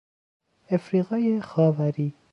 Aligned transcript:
افریقای 0.69 1.41
خاوری 1.41 2.13